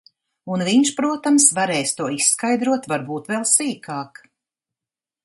Un 0.53 0.63
viņš, 0.67 0.91
protams, 0.99 1.45
varēs 1.57 1.93
to 1.99 2.07
izskaidrot 2.15 2.87
varbūt 2.95 3.29
vēl 3.35 3.47
sīkāk. 3.53 4.23